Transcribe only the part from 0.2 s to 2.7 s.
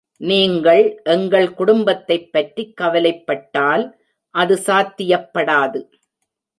நீங்கள் எங்கள் குடும்பத்தைப் பற்றி